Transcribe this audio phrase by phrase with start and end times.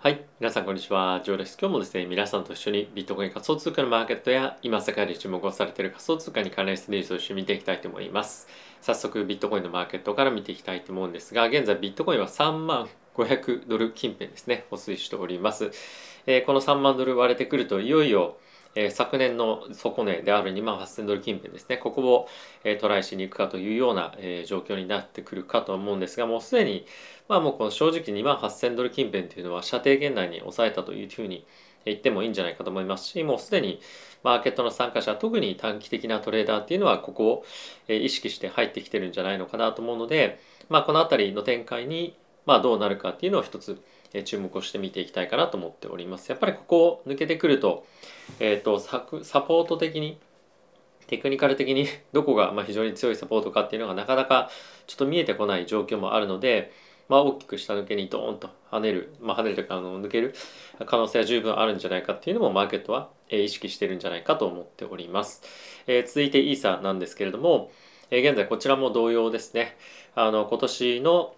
[0.00, 0.24] はい。
[0.38, 1.22] 皆さん、こんにちは。
[1.24, 1.58] ジョーです。
[1.60, 8.46] 今日もですね、皆さんと一緒にビットコイン仮想通貨のマーケットや、今世界で注目をされている仮想通貨に関連するニュースを一緒に見ていきたいと思います。
[8.80, 15.72] 早速、ビットコインのマーケットから見ていきたいと思うんですが、現在ビットコインは3万500ドル近辺ですね、保水しております。
[16.26, 18.36] えー、この3万ドル割れてくると、いよいよ、
[18.80, 22.28] え、昨年の底値である2万8000ドル近辺ですね、ここを、
[22.64, 26.86] え、トライしに行くかというような、え、状況になってくるかと思うんですが、もうすでに、
[27.28, 31.44] まあもうこの正直2万8000ドル近辺というのは射程圏内に抑えたというふうに
[31.84, 33.80] 言ってもいいんじゃないかと思いますし、もうすでに
[34.22, 37.44] マーケットの参加者、特に短期的なトレーダーっていうのはここを
[37.88, 42.16] え意識して入ってきてるんじゃないのかなと思うので、まあこの辺りの展開に
[42.46, 43.80] まあどうなるかっていうのを一つ
[44.24, 46.30] 注目をして見ていきたいかなと思っております。
[46.30, 47.86] やっぱりここを抜けてくると、
[48.40, 50.18] えっ、ー、とサ、サポート的に、
[51.06, 54.50] テクニカル的に どこがま非常に強いサポートかっていうのがなかなか
[54.86, 56.70] ちょっと見えてこない状況もあるので、
[57.08, 60.34] まあ、大きく下抜けにドーンと跳ねる、まあ、跳ねるというかあの抜ける
[60.84, 65.42] 可能性は十分あるんじゃないかっていうのもマーケットは意識してるんじゃないかと思っております。
[65.86, 67.72] えー、続いてイーサなんですけれども、
[68.10, 69.76] え、現在こちらも同様ですね。
[70.14, 71.34] あの今年の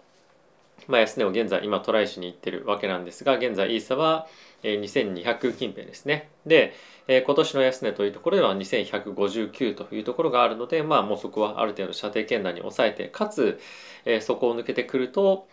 [0.87, 4.27] まあ、安値を現在今トライしに行ってるわけなんですが現在イーサは
[4.63, 6.29] 2200近辺ですね。
[6.45, 6.73] で
[7.07, 13.59] 今年の安値というところでは2159というところがあるのでまあもうそこはある程度射程圏内に抑えてかつ
[14.21, 15.47] そこを抜けてくると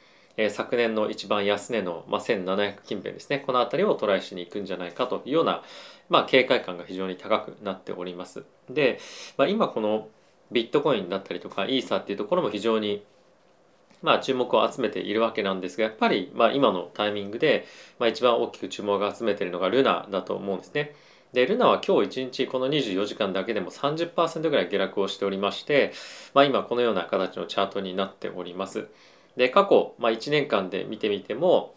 [0.51, 3.42] 昨年の一番安値の、まあ、1700近辺ですね。
[3.45, 5.65] この辺りをトライしに行くんじゃないかというような、
[6.09, 8.45] まあ、警戒感が非常に高くなっております。
[8.70, 9.01] で、
[9.37, 10.07] まあ、今この
[10.53, 13.03] ビットコインだったりとかイーサっていうところも非常に
[14.03, 17.67] まあ、注目を集めているわけなんですがやっぱりまあ今のタイミングで、
[17.99, 20.95] まあ、一番大きく注目を集めているのがルナだと思うんですね。
[21.33, 25.93] でルナは今日1日この24時間だけでも30%ぐらい下落をしておりまして、
[26.33, 28.89] まあ、今このような形のチャートになっております。
[29.37, 31.75] で過去、まあ、1年間で見てみても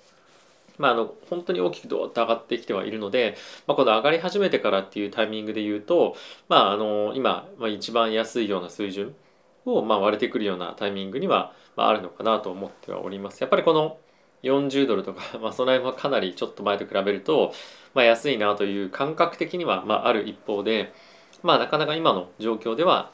[0.81, 6.15] まあ、あの本当に大きくどーっと上がってきてはいるので、まあ、この上がり始めてからっていうタイミングで言うと、
[6.49, 9.15] まあ、あの今、まあ、一番安いような水準
[9.65, 13.41] をまあ割れてくるようなタイミングにはまああるのかなと思ってはおります。
[13.41, 13.97] やっぱりこの
[14.43, 17.53] 40ドルとか、 まあ、その辺はかなりちょっと前と比べると、
[17.93, 20.93] まあ、安いなという感覚的にはまあある一方で、
[21.43, 23.11] まあ、なかなか今の状況では、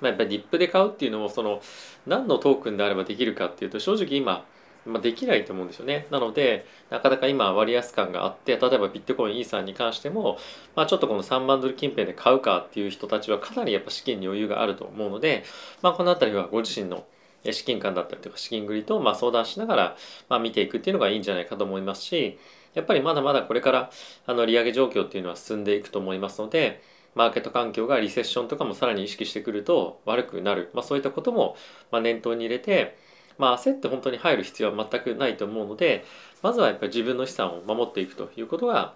[0.00, 1.60] まあ、やっぱりディップで買うっていうのもその
[2.06, 4.44] 何のトークンであればできるかっていうと正直今
[4.86, 6.06] まあ、できないと思うんですよね。
[6.10, 10.38] なので、なかなか今割安感があって、例えばビットコインイーサーに関しても、
[10.76, 15.44] まあ、ちょっとこの3万ドル近辺で買うかっていう人たちはかなりやっぱ資金に余裕があると思うので、
[15.82, 17.04] まあ、この辺りはご自身の
[17.52, 19.96] 資金感だったりとか資金繰りとまあ相談しながら
[20.28, 22.38] まあ見ていくっていうのがいいんじゃないかと思いますし、
[22.74, 23.90] やっぱりまだまだこれから
[24.26, 26.82] あの利上げ状況っていうのは進んでいくと思いますので、
[27.14, 31.56] マーケット環境がリセッションとかもさらに意識してくると悪くなる、まあ、そういったことも
[31.90, 32.96] まあ念頭に入れて、
[33.38, 36.04] まあ、焦って本当に入る必要は全くないと思うので
[36.42, 38.94] まずはやっぱり自分の資産を守っていくということが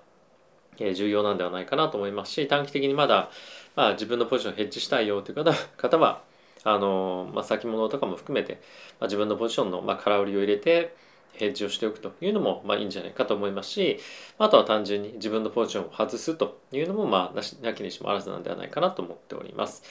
[0.78, 3.30] 重要なんではないかなと思いますし短期的にまだ、
[3.76, 6.22] まあ、自分のポジションをヘッジしたいよという方方は
[6.64, 8.60] あの、まあ、先物とかも含めて、
[9.00, 10.94] まあ、自分のポジションの、まあ、空売りを入れて
[11.32, 13.98] ヘッジをしておくというのもまあいいんじゃないかと思いますし
[14.38, 19.82] あとは単純に自分のポジションを外すというのもまあなしなきにしもあらずなんではないかなと思っております。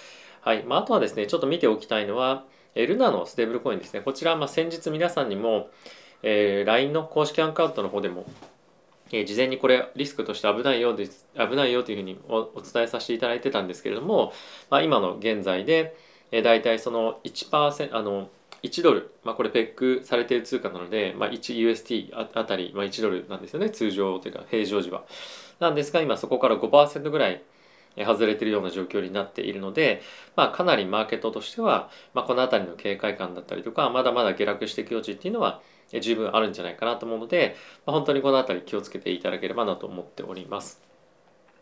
[0.42, 2.44] はいまあ、あとはですねちょっと見ておきたいのは
[2.76, 4.02] ルナのステーブルコインですね。
[4.02, 5.70] こちら、まあ、先日皆さんにも、
[6.22, 8.26] えー、LINE の公式アカウントの方でも、
[9.12, 14.34] えー、事前にこれリスクとして危ないようです、危ないよというふうにおお伝えさせていただいてたんですけれども、
[14.70, 15.96] まあ、今の現在で、
[16.32, 18.30] えー、大体その1%、あの、
[18.64, 25.06] 1ドル、まあ、これペックされている通貨なので、まあ、1UST あたり、まあ、1ドルなんですよね、通常というか平常時は。
[25.60, 27.42] なんですが、今そこから5%ぐらい
[28.06, 30.02] 外れているような状況になっているので、
[30.36, 35.62] まあ、かなりマーケットとしては、まあ、この辺りの警戒感だったりとかまだまだ下落していく余地っていうのは
[36.02, 37.56] 十分あるんじゃないかなと思うので、
[37.86, 40.82] まあ、本当にこの辺り気をつけていただければなと思っております。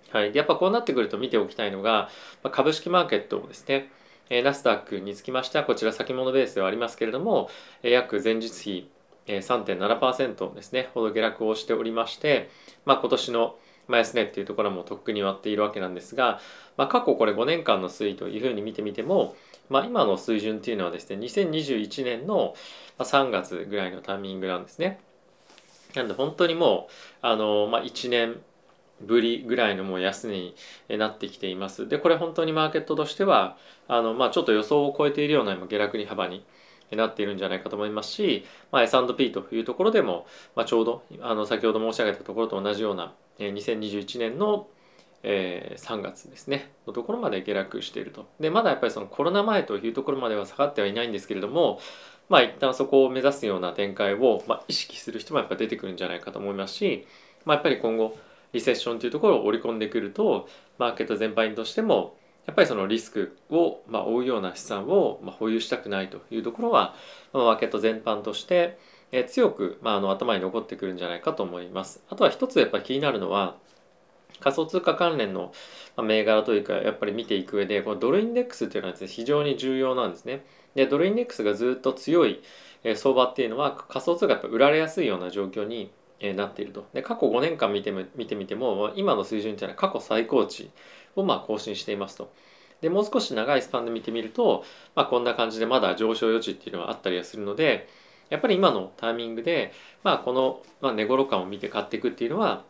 [0.09, 2.09] はい、でやっぱこうなってくると見ておきたいのが、
[2.43, 3.89] まあ、株式マーケットをですね
[4.29, 7.49] ナスダックにつきましてはこちら先物ベースではありますけれども
[7.83, 8.89] 約前日比
[9.27, 12.49] えー3.7%ですねほど下落をしておりまして、
[12.85, 13.55] まあ、今年の
[13.87, 16.39] まあ、安値っていうところもとっくに割っているわけなんですが、
[16.77, 19.35] まあ、過去これ5年間の推移というふうに見てみても、
[19.69, 22.55] まあ、今の水準っていうのはですね2021年の
[22.99, 24.99] 3月ぐらいのタイミングなんですね。
[25.95, 28.41] なんで本当にもうあの、まあ、1年
[29.01, 30.55] ぶりぐらいのもう安値に
[30.97, 31.87] なってきています。
[31.87, 33.57] でこれ本当にマーケットとしては
[33.87, 36.45] あの、まあ、ちょっと予想を超えているような下落に幅に
[36.91, 44.67] なっているんじゃないかと思いますし、まあ、S&P というところでも、まあ、ちょうどあの先ほど申し上げたところと同じような2021年の
[45.27, 51.79] えー、3月ですねのところまで下落しているとでまだやっぱりそのコロナ前というところまでは下がってはいないんですけれども
[52.29, 57.07] まあ一旦そこを目指すような展開を、まあ、意識する人もやっぱ出てくるんじゃないかと思いますし、
[57.43, 58.15] まあ、やっぱり今後
[58.55, 60.47] リセッションというところを織り込んでくると
[60.77, 62.15] マーケット全般にとしても
[62.45, 66.95] やっぱりそのリスクを、まあ、追うような資産を、まあ、保有したくないというところは、
[67.33, 68.77] まあ、マーケット全般として、
[69.11, 72.03] え、強く、まあ、あの頭に残ってくるんじゃないかと思います。
[72.09, 73.55] あとは一つやっぱり気になるのは
[74.39, 75.53] 仮想通貨関連の
[75.97, 80.45] 銘柄というかやっぱり見ていく上でこのドルインデックスっていうのはですね非常に重要なんですね。
[80.75, 82.41] でドルインデックスがずっと強い
[82.95, 85.91] 相場っていうのは仮想通貨やっぱ売られやすいような状況に
[86.35, 86.87] なっていると。
[86.93, 90.69] で過去5年間見て見てみても今の水準というのは過去最高値
[91.15, 92.31] をまあ更新していますと。
[92.81, 94.63] でもう少し長いスパンで見てみると、
[94.95, 97.87] まあ、こんな感じでまだ上昇余地っていうのはあったりはするので
[98.29, 99.71] やっぱり今のタイミングで、
[100.03, 102.63] まあ、この、まあ、値頃感を見て買っていくっていうのは、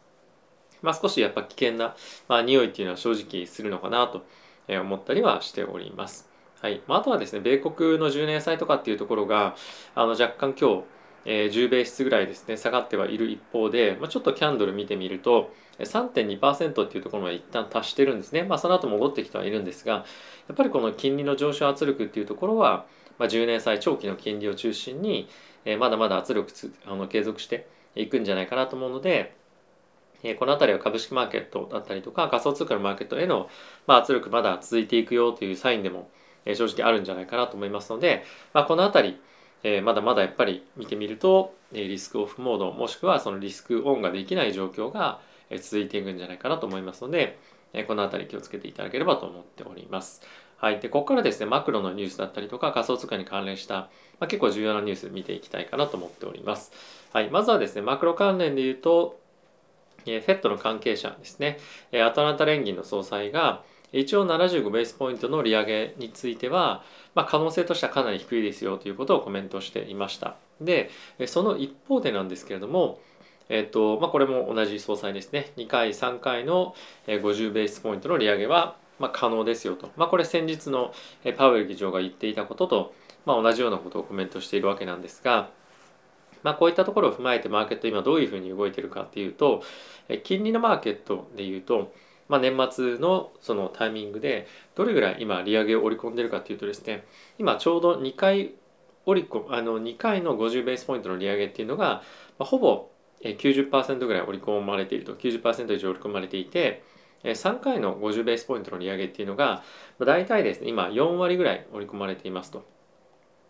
[0.81, 1.95] まあ、少しやっぱ危険な、
[2.27, 4.25] まあ、匂いっていうのは正直するのかなと
[4.69, 6.29] 思ったりはしております。
[6.61, 9.55] はいまあ、あとはですね米国の10年債とかっていうところが
[9.93, 10.83] あの若干今日
[11.25, 20.03] えー、10ベースぐらいですね下がってはいる一方で、まあ、ちょっとキャンドル見てみると3.2%っていうところまで一旦達してるんですね、まあ、その後戻ってきてはいるんですがや
[20.53, 22.85] っぱりこの金利の上昇圧力っていうところは、
[23.17, 25.27] まあ、10年債長期の金利を中心に、
[25.65, 29.35] えー、まだまだ圧力つあの継続していくんじゃないかなと思うので、
[30.23, 33.49] えー、この辺りは株式マーケットだったりとか仮想通貨のマーケットへの、
[33.87, 36.09] まあ、圧力まだ続いていくよというサインでも、
[36.45, 38.23] えー、正直あるんじゃないかなと思いますので、
[38.53, 39.19] まあ、この辺り
[39.67, 45.19] えー、まだまだやっぱり見てみると、えリスクオフモードもしくはそのリスクオンができない状況が、
[45.49, 47.39] え続いていくんじゃないかなと思いますので、
[47.73, 50.21] えこの辺り気をつけていただければと思っております。
[50.57, 50.79] はい。
[50.81, 56.71] で、ここからですね、マクロのニュースだったりとか仮想通貨に関連した、まあ、結構重要なニュース見ていきたいかなと思っております。
[57.11, 57.31] はい。
[57.31, 59.19] まずはですね、マクロ関連で言うと、
[60.05, 61.57] えー、フェットの関係者ですね、
[61.91, 66.83] えアトランタ連銀の総裁が、一応75ベースポイントの利上げについては、
[67.13, 70.35] まあ、可能性としてはかなり低いですよということをコメントしていました。
[70.59, 70.89] で、
[71.27, 72.99] その一方でなんですけれども、
[73.47, 76.75] えっとまあ、これも同じ総裁ですね、2回、3回の
[77.07, 80.93] 50ベースポイントの利上げは、まあ、可能ですよと、まあ、これ先日の
[81.37, 82.93] パウエル議長が言っていたことと、
[83.25, 85.49] まあ、同じようなことをコメントしているわけなんですが、
[86.43, 89.63] まあ、こういったところを踏まえてマーケット今どういうふうに動いているかっていうと
[90.23, 91.91] 金利のマーケットでいうと
[92.27, 97.05] まあ、年末のそのタイミングでどれぐらい今利上げを織り込んでるかというとですね
[97.37, 98.55] 今ちょうど2回
[99.05, 102.01] 織り込あの2回の50ベースポイントの利上げっていうのが、
[102.39, 102.89] まあ、ほぼ
[103.21, 106.83] 90%ぐらい織り込まれていると90%以上織り込まれていて
[107.23, 109.63] 3回の50ベースポイントの利上げっていうのが
[109.97, 112.65] まあ大体ですね今4割ぐらい織り込まれていますと。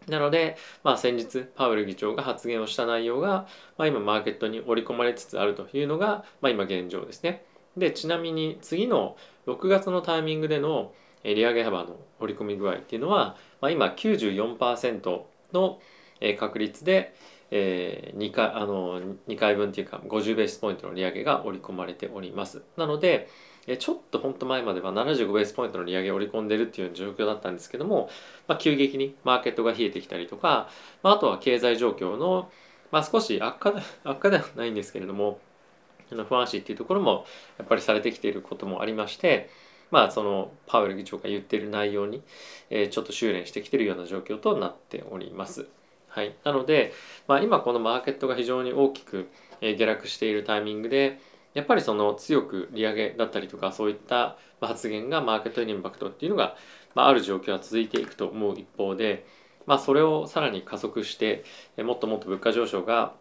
[0.08, 7.44] なので、まあ、先日パウエル議長が発言をした内容が、まあ、今マーケットに織り込まれつつあるというのが、まあ、今現状ですね。
[7.78, 9.18] でちなみに次の
[9.48, 10.94] 6月のタイミングでの
[11.24, 15.22] 利上げ幅の織り込み具合っていうのは、まあ、今94%
[15.54, 15.80] の
[16.38, 17.16] 確率で、
[17.52, 22.62] えー、2, 回あの2回分っていうか50ベースポイントの利上げが織り込まれております。
[22.78, 23.28] なので
[23.80, 28.10] ちょっと本当前までは75ベースポイントの利上げを織り込んでるっていう状況だったんですけども、
[28.48, 30.70] まあ、急激にマーケットが冷えてきたりとか、
[31.02, 32.52] まあ、あとは経済状況の、
[32.92, 35.40] まあ、少し悪化悪化ではないんですけれども
[36.12, 37.26] 不安視っていうところも
[37.58, 39.50] やっぱりされてきていることもありまして
[39.92, 42.22] まあそのパウエル議長が言ってる内容に、
[42.70, 45.68] え、ちょっと修練してきているような状況となっております。
[46.10, 46.94] はい、なので、
[47.28, 49.30] まあ、今このマーケットが非常に大きく、
[49.62, 51.20] え、下落しているタイミングで
[51.54, 56.56] やっぱりその強く利上げだったりとかそういった発言がマーケットへのインパクトっていうのが、
[56.94, 59.26] まあ、ある状況は続いていくと思う一方で、
[59.66, 61.44] まあ、それをさらに加速して
[61.78, 63.14] もっともっと物価上昇が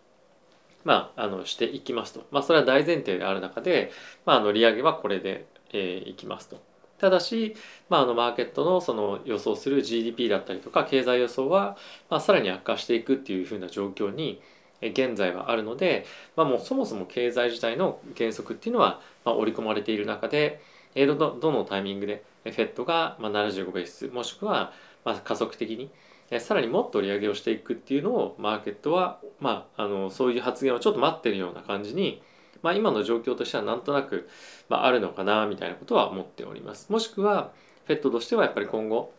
[0.84, 3.90] まあ、あのしていきますと、まあ、それは大前提である中で、
[4.26, 6.62] まあ、あの利上げはこれで、えー、いきますと。
[6.98, 7.56] ただし、
[7.88, 11.76] まあ、あのマーケットのその予想する GDP だったりとか経済予想は、
[12.08, 14.40] まあ、さらに悪化していくっていうふうな状況に
[14.80, 20.60] 現在はあるので、まあ、もうそもそも経済自体の減速っていうのは、まあ、織り込まれている中で
[20.94, 24.72] どどのタイミングで FED がまあ75ベースもしくは
[25.04, 25.90] まあ加速的に
[26.38, 32.22] さらにもっと利上げをしていくっていうのをマーケットは、まあ、あのそういう発言をちょっと待ってるような感じに、
[32.62, 34.28] まあ、今の状況としてはなんとなく、
[34.68, 36.90] まあ、あるのかなみたいなことは思っております。
[36.90, 37.52] もしくは
[37.86, 39.12] FED としてはやっぱり今後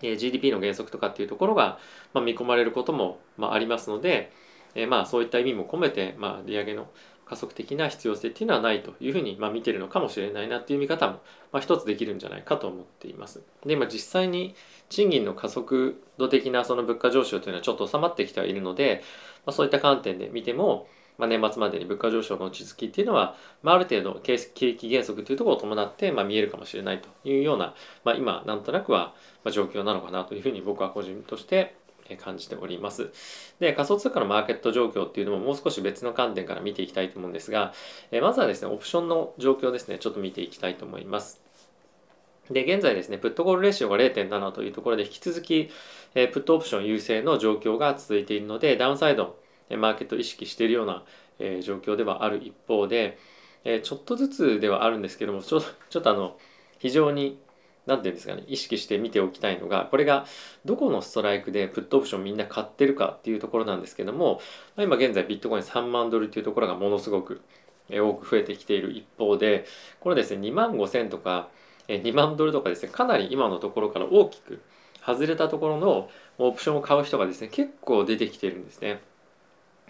[0.00, 1.78] GDP の減速とかっていうところが、
[2.12, 4.32] まあ、見込まれることも、まあ、ありますので、
[4.74, 6.88] えー、まあそういった意味も込めて、まあ、利上げの
[7.26, 11.12] 加速的な必要性っていうのはないというふうに、まあ、見てるのかもしれないなっていう見方も、
[11.52, 13.42] まあ、一つできるんじゃないかと思っています。
[13.64, 14.54] で今実際に
[14.90, 19.02] 賃金の加速度的なその物価上昇というのはちょっと収まってきてはいるので、
[19.46, 24.38] まあ、そういった観点で見ても、まあ、年末までに物価上昇の落ち着きっていうのは、まあ、ある程度景
[24.74, 29.14] 気減速というところを伴って、まあ、見えるかもしれないというような、まあ、今なんとなくは
[29.50, 31.76] 状況なのかなというふうに僕は個人として
[32.22, 33.10] 感じております。
[33.60, 37.72] で、仮想通貨のマーケット状況っていうのももう少し別の観点から見ていきたいと思うんですが、
[38.10, 41.40] えまずはですね、オプションの状況ですね、ちょっと見ていきたいと思います。
[42.50, 45.70] で、現在ですね、プットコールレシオが0.7というところで引き続き、
[46.14, 49.38] えプットオプション優勢の状況が続いているので、ダウンサイド、
[49.70, 51.04] マーケットを意識しているような、
[51.38, 53.18] え状況ではある一方で、
[53.64, 56.36] えちょっとずつではあるんですけども、ちょちょっとあの、
[56.78, 57.38] 非常に
[57.86, 60.26] 何て言うんですかね意識して見ておきたいのがこれが
[60.64, 64.40] どこのストライクでプットオプションみんな買ってるかっていうところなんですけども、
[64.76, 67.40] まあ、今現在ビットコイン3万ドルっていうところがものすごく
[67.90, 69.66] 多く増えてきている一方で
[70.00, 71.48] これですね2万5000とか
[71.88, 74.62] 2万ドルとかですねかなり今のところから大きく
[75.04, 79.00] 外れたところのオプションを買う人がですね結構出てきてるんですね。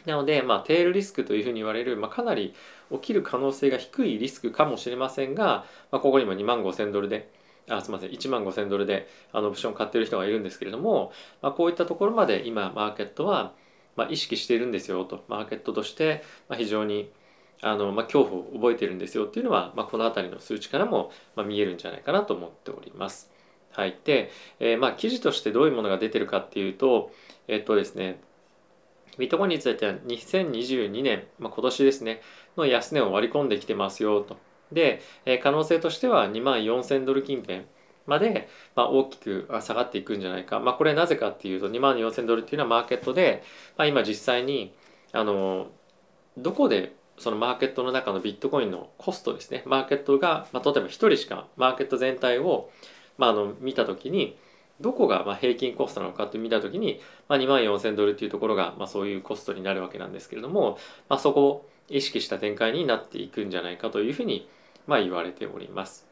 [0.06, 2.54] なので、まあ、テールリスクというふうに言われる、まあ、かなり
[2.92, 7.30] 起きる可能性が低いリスクかもしれませんが、まあ、ここにも2万5000ドルで
[7.68, 8.10] あすみません。
[8.10, 13.52] 1万5000ドルであのオプション買ってる人がいるんですけれども、まあ、こういったところまで今マーケットは、
[13.96, 15.24] まあ、意識しているんですよと。
[15.28, 17.10] マーケットとして非常に
[17.62, 23.34] あの、まあ、恐怖を覚えているんですよっていうのは、まあ、この辺りの数値からも、まあ、見えるんじゃないかなと思っております。
[23.74, 24.30] はい、で、
[24.60, 27.10] えー、まあ記事としてどういうものが出てるかっていうと
[27.48, 28.20] えっとですね
[29.18, 32.20] ビットコインについては2022年、まあ、今年ですね
[32.56, 34.36] の安値を割り込んできてますよと。
[34.72, 37.62] で、え可能性としては2万4000ドル近辺
[38.06, 43.42] まで、まあ、大きく下がっていくんじゃないか、まあ、これなぜかっていうと2万4000ドルっていうのはマーケットで、
[43.76, 44.74] まあ、今実際に
[45.12, 45.68] あの
[46.36, 49.62] どこでそのマーケットの中のビットコインのコストですね。
[49.66, 52.70] マーケットが、まあ、例えば1人しかマーケット全体を、
[53.18, 54.36] まあ、あの見た時に
[54.80, 60.78] どこがま平均コストなのかって見た時に、まあ、2万4000ドルっていうところが、まあ、そういうコストになるわけなんですけれども、
[61.08, 64.48] まあ、そこ意識した展開になっていくんじゃないかというふうに、
[64.86, 66.06] まあ、言われております。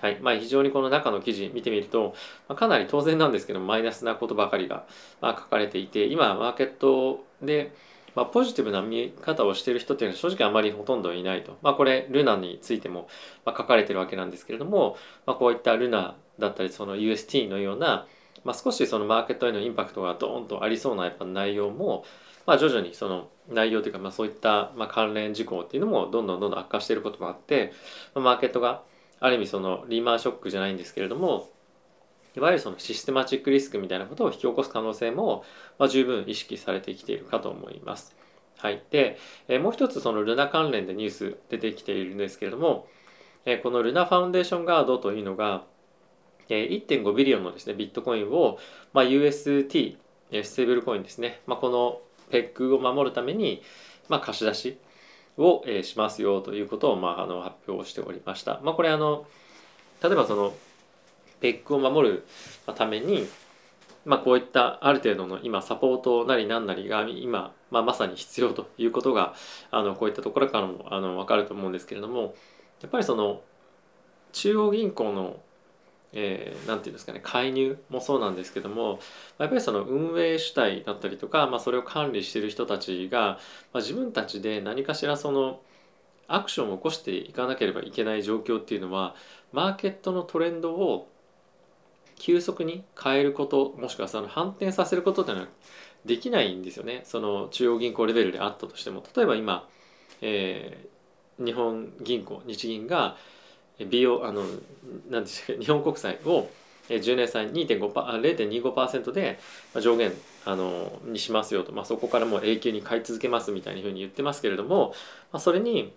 [0.00, 2.14] はいまあ、非常にこの中の記事見てみると、
[2.48, 4.86] まあ、かなり当然なんですけどマイナスなことばかりが、
[5.20, 7.72] まあ、書かれていて今マーケットで、
[8.14, 13.08] まあ、ポジティブな見方をしている人っていうのは正直あまりほとんどいないと、まあ、これルナについても、
[13.44, 18.06] まあ、書かれてるわけなんですけれども、まあ、こういったルナだったりその UST のような、
[18.44, 22.04] まあ、少しそのマーケットへのインパクトがドーンとありそうなやっぱ内容も、
[22.48, 27.74] まあ、徐々にその内容というか、まあ、そういったまあ関連事項っていうのもどんどんどんどん悪化していることもあって、
[28.14, 28.80] まあ、マーケットが
[29.20, 31.50] ある意味そのリーマンショックじゃないんですけれども
[32.34, 35.44] いわゆるそのシステマチックリスクみたいなことを引き起こす可能性も、
[35.78, 38.16] まあ、十分意識されてきているかと思います。
[38.56, 42.86] はい、で、えもう一つそのルナ関連でニュース出てきているんですけれども、
[43.44, 45.64] えこのルナファウンデーションガードというのが、
[46.48, 48.58] え1.5ビリオンのですねビットコインを、
[48.94, 49.96] まあ、UST
[50.42, 52.00] ステーブルコインですね、まあ、この
[52.30, 53.62] ペックを守るために、
[54.08, 54.78] まあ、貸し出し
[55.36, 58.60] を、えー、しますよということを、まあ、あの発表しておりました。
[58.62, 59.26] まあ、これあの
[60.02, 60.54] 例えばその
[61.40, 62.24] ペックを守る
[62.74, 63.26] ために、
[64.04, 69.34] まあ、こういったある程度の今サポートなりなんなりが今、まあ、まさに必要ということが
[69.70, 72.34] あのこういったところからもあの分かると思うんですけれども
[72.80, 73.42] やっぱりその
[74.32, 75.40] 中央銀行の
[76.12, 78.98] えー、なんていうんですかね介入もそうなんですけども
[79.38, 83.38] やっぱりその運営主体だったりとか、まあ、それを管理している人たちが、ま
[83.74, 85.60] あ、自分たちで何かしらその
[86.26, 89.14] アクションを起こしていかなければいけない状況っていうのは
[89.52, 91.08] マーケットのトレンドを
[92.16, 95.48] 急速に変えることもしくはその反転させることっていうのは
[96.04, 97.02] できないんですよね。
[97.04, 99.02] その中央銀行レベルであったとしても。
[99.16, 99.68] 例えば今、
[100.20, 103.16] えー、日本銀行日銀が
[103.78, 104.44] 美容あの
[105.10, 106.48] なんですか日本国債を
[106.88, 109.38] 10年債0.25%で
[109.80, 110.12] 上限
[110.46, 114.94] あのにしますよと、まあ、そこからもう永久に買い続けますみたいなふうに言ってますけれども、
[115.30, 115.92] まあ、それに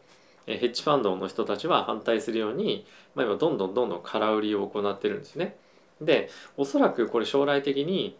[0.46, 2.86] ヘッジファンドの人たちは反対するように、
[3.16, 5.56] まあ、今どんどんどんどん空売りを行ってるんですね。
[6.02, 8.18] でおそらくこれ将来的に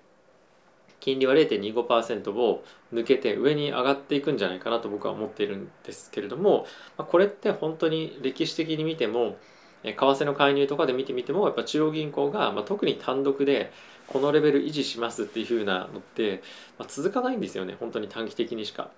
[1.00, 2.64] 金利は0.25%を
[2.94, 9.38] 抜けて上に上がっていくんじゃないかなと僕は思っているんですけれどもこれって本当に歴史的に見ても
[9.84, 13.72] 為替の介入とかで見てみてもやっぱ中央銀行が、まあ、特に単独で
[14.08, 16.44] このレベル維持しますっていう風なのって、
[16.78, 18.90] まあ、続かないんですよね本当に短期的にしか。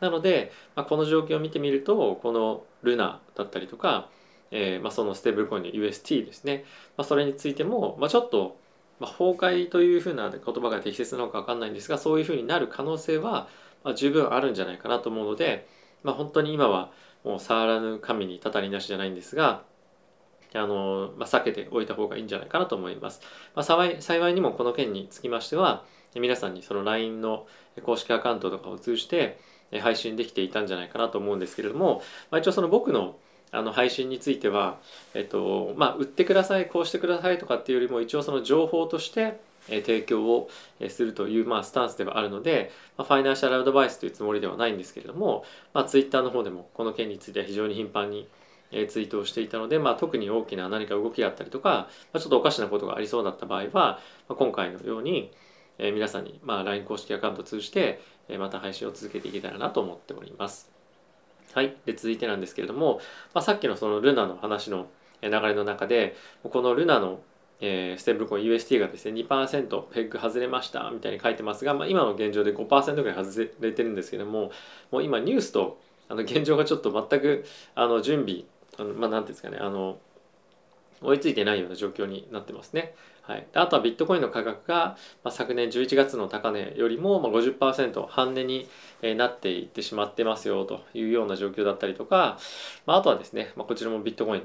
[0.00, 4.08] なので、まあ、この状況を見てみるとこのルナだったりとか、
[4.50, 6.64] えーまあ、そのステーブルコインの UST ですね、
[6.96, 8.56] まあ、それについても、まあ、ちょっと、
[8.98, 13.48] まあ、崩壊というふうな言葉が適切なのか分かんないんですがそういうふうになる可能性は、
[13.84, 15.68] まあ、十分あるんじゃないかなと思うので、
[16.02, 16.90] まあ、本当に今は
[17.22, 19.62] もう触らぬ神にたたりなしじゃないんですが
[20.58, 23.20] あの、まあ、避けておいた方がいいんじゃないかなと思います。
[23.54, 27.46] まあ、幸い幸いにもこの件につきましては皆さんにその LINE の
[27.84, 29.38] 公式アカウントとかを通じて
[29.80, 33.16] 配信できていたんじゃないかなと思うんですけれども、まあ、一応その僕の
[33.54, 34.78] あの配信については、
[35.12, 40.48] えっとまあ、売ってくださいこうしてくださいとかっていうよりも一応その情報として提供を
[40.88, 45.44] するという、まあ、スタンスではあるので、まあ、ファイナンシャルアドバイスというつもりではないんですけれども、
[45.74, 48.26] まあ、ツイッターの方でもこの件については非常に頻繁に
[48.72, 53.98] えツイートをしていたので、まあ、特に大きな何か動きがあったりとか、まあ、ちょっとおかしなことがありそうだった場合は、ま
[54.30, 55.30] あ、今回のように、
[55.78, 60.70] えー、皆さんに、まあ、LINE 公式アカウントを通じて、えー、また配信を続けていけたらなと思っております。
[61.52, 61.76] はい。
[61.84, 63.00] で、続いてなんですけれども、
[63.34, 64.86] まあ、さっきのそのルナの話の
[65.22, 67.20] 流れの中で、このルナの
[67.64, 74.50] えー、ステーブルコイン UST がですね2%ペッグ外れましたみたいに書いてますが、まあ、今の現状で5%ぐらい外れてるんですけども
[74.90, 77.44] もう今ニュースとあの現状がちょっと全く
[77.76, 78.42] あの準備
[78.78, 79.98] あのまあ何ていうんですかねあの
[81.02, 82.94] 追いついてないような状況になってますね。
[83.22, 88.68] はい、あとはビットコインの価格が、まあ、昨年11月の高値よりも、まあ、50%半値に
[89.16, 92.38] なっていってしまってますよというような状況だったりとか、
[92.84, 94.42] まあ、あとはですね、まあ、こちらもビットコイン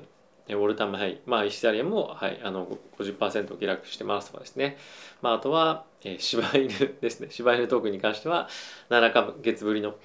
[0.50, 4.78] ウォルタムハイ、まあ、イシタリアも、はい、あの50%下落してますとかですね、
[5.24, 6.70] まあ、あとは、えー、柴犬
[7.02, 7.28] ですね。
[7.32, 8.48] 柴犬トークに関しては
[8.90, 9.96] 7か月ぶりの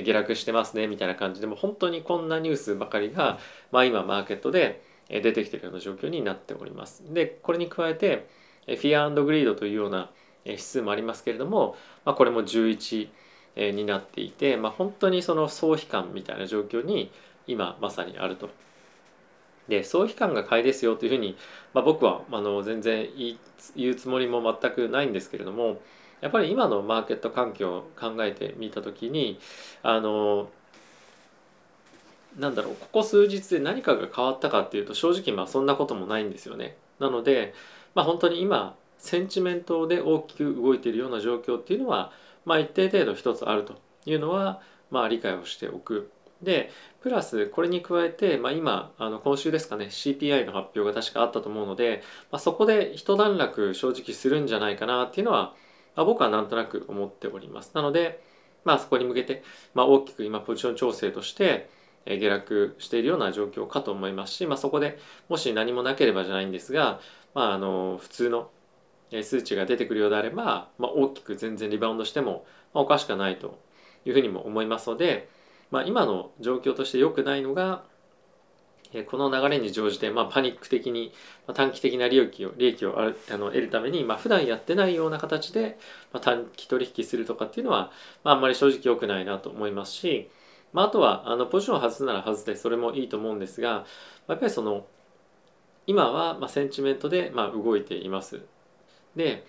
[0.00, 3.38] 下落してますねみたいな感じでも本当にこんなニュースばかりが、
[3.70, 7.04] まあ、今マーケットで出てきているような状況になっております。
[7.12, 8.26] でこれに加えて
[8.66, 10.10] フィアグリードというような
[10.44, 13.08] 指数もありますけれども、まあ、これも11
[13.56, 17.10] になっていて、まあ、本当にその総悲観みたいな状況に
[17.46, 18.48] 今まさにあると
[19.68, 21.36] で総期間が買いですよというふうに、
[21.74, 23.08] まあ、僕はあの全然
[23.76, 25.80] 言うつもりも全くないんですけれども
[26.22, 29.38] やっぱり今のマーケット環境を考えてみた時に
[29.82, 30.48] あの
[32.38, 36.76] なんだろうここ数日で何かが変わったかっていうと正直まあそんなこともないんですよね。
[36.98, 37.52] なので、
[37.94, 42.12] まあ、本当に今センチメントで大きく動いているような状況っていうのは、
[42.44, 43.74] まあ、一定程度一つあると
[44.06, 44.60] いうのは、
[44.90, 46.10] まあ、理解をしておく
[46.42, 55.54] でプラスこれに加えて、まあ、今あの今週ですかね CPI の発表が確かあったと思うので、まあ、そこで一段落正直するんじゃないかなっていうのは、
[55.96, 57.72] まあ、僕はなんとなく思っております。
[57.74, 58.22] なので、
[58.64, 59.42] まあ、そこに向けて、
[59.74, 61.68] まあ、大きく今ポジション調整として
[62.06, 67.00] え下落しているような状況かと思いますし、まあ、そこでもし何もなければじゃないんですが、
[67.34, 68.50] まあ、あの普通の
[69.22, 73.58] 数値が出てくるようであれば、まあ、大きく全然リバウンドしてもまおかしくないと
[74.04, 75.28] いうふうにも思いますので、
[75.70, 77.84] まあ、今の状況として良くないのが
[79.10, 81.12] この流れに乗じて、まあ、パニック的に
[81.54, 85.78] 短期的な利益を利益をあの得るために、まあ、普段やってないような形で、
[86.12, 87.90] まあ、短期取引するとかっていうのは、
[88.22, 90.30] まあ、あんまり正直良くないなと思いますし、
[90.72, 93.86] まあ、あとはあのポジションを外すなら外してそれもいいと思うんですが
[94.28, 94.86] やっぱりその
[95.86, 98.42] 今はまあセンチメントでまあ動いています。
[99.16, 99.44] で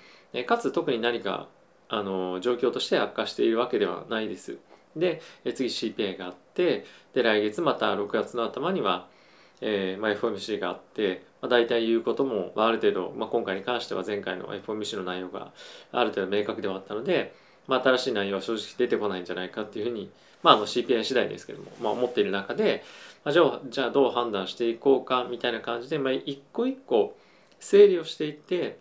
[0.47, 1.47] かつ特に何か
[1.89, 4.57] あの状況として悪化しているわけではないです。
[4.95, 5.21] で
[5.53, 9.07] 次 CPI があってで来月また6月の頭には、
[9.65, 15.53] えーまあ、FOMC があって、まあ、大体言うことも、まあ、ある程度、まあ、今回に関しては前回の FOMC の内容が
[15.93, 17.33] ある程度明確ではあったので、
[17.67, 20.11] まあ、新しい内容は正直出てこないんじゃないかっていうふうに、
[20.43, 22.83] まあ、あの CPI 次第ですけども、まあ、思っている中で、
[23.23, 27.15] まあ、じゃあじゃあどう判断していこうかみたいな感じで、まあ、一個一個
[27.61, 28.79] 整理をしていって、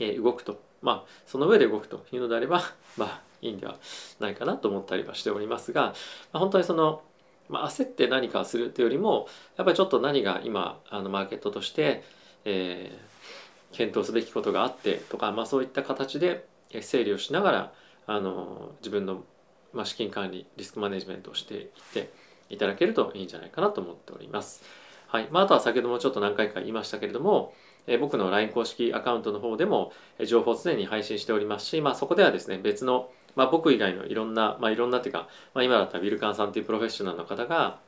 [0.00, 0.60] えー、動くと。
[0.80, 2.04] まあその上で動くと。
[2.12, 2.62] いうのであれば
[2.96, 3.76] まあいいんでは
[4.20, 5.94] ないかなと思ったりはしておりますが、ま
[6.34, 7.02] あ、本当にその、
[7.48, 12.02] まあ、焦って何かするというよりもやっぱりちょっと何が今あのマーケットとして、
[12.44, 16.46] えー、検討すべきことがあってとか、まあ、そういった形で
[16.80, 17.72] 整理をしながら
[18.06, 19.24] あの自分の、
[19.72, 22.10] まあ、資金管理リスクマネジメントをしていって
[22.50, 24.62] いただけるといいんじゃないかなと思っております。
[25.06, 27.54] はいまあ、あとは先ほどもちょっと何回か言いましたけれども、
[27.86, 29.92] え僕の LINE 公式アカウントの方でも
[30.26, 37.78] 情報を常に配信しておりますし、まあ、そこではですね別のまあ、僕以外のいろんな、まあ、いろんなっていうか、まあ、今だったらビルカンさんというプロフェッショナルの方が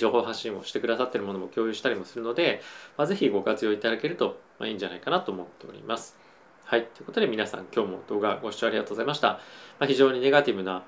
[0.00, 2.60] 情報発信をしてくださっているものも共有したりもするので、
[2.96, 6.18] まあ、ぜひご活用いただけると、まあ、いいんじゃないかなと思っております。
[6.64, 6.86] はい。
[6.86, 9.28] ということで皆さん今日も動画ご視聴ありがとうございました。
[9.28, 9.40] ま
[9.84, 10.82] あ、非常にネガティブな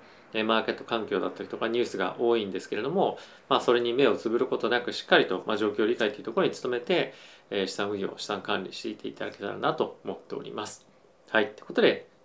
[0.45, 7.15] マーケット環境だったりとかニュースが多いんですけれども、まあ、それに目をつぶることなくしっかりと、まあ、状況理解というところに努めて、
[7.51, 10.85] えー、資産運用、資産管理していただけたらなと思っております。
[11.31, 11.53] はい。
[11.53, 12.10] ということで